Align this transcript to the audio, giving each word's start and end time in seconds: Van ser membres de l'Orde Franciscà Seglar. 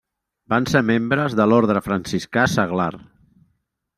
Van 0.53 0.63
ser 0.71 0.79
membres 0.87 1.35
de 1.41 1.47
l'Orde 1.51 1.83
Franciscà 1.89 2.45
Seglar. 2.57 2.91